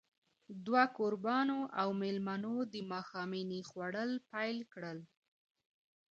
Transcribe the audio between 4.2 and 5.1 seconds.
پيل کړل.